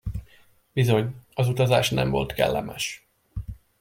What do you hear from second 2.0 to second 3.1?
volt kellemes.